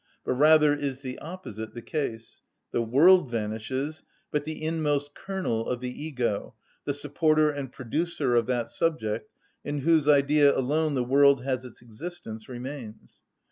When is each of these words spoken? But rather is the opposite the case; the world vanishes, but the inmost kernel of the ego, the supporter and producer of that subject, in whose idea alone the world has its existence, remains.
But 0.25 0.33
rather 0.33 0.73
is 0.73 1.01
the 1.03 1.19
opposite 1.19 1.75
the 1.75 1.81
case; 1.83 2.41
the 2.71 2.81
world 2.81 3.29
vanishes, 3.29 4.01
but 4.31 4.45
the 4.45 4.63
inmost 4.63 5.13
kernel 5.13 5.69
of 5.69 5.79
the 5.79 5.91
ego, 5.91 6.55
the 6.85 6.93
supporter 6.95 7.51
and 7.51 7.71
producer 7.71 8.33
of 8.33 8.47
that 8.47 8.71
subject, 8.71 9.31
in 9.63 9.81
whose 9.81 10.07
idea 10.07 10.57
alone 10.57 10.95
the 10.95 11.03
world 11.03 11.43
has 11.43 11.65
its 11.65 11.83
existence, 11.83 12.49
remains. 12.49 13.21